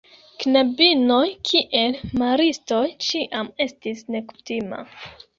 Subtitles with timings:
[0.43, 4.81] Knabinoj kiel maristoj ĉiam estis nekutima.